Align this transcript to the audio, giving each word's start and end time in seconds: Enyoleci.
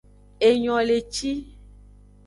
Enyoleci. 0.47 1.31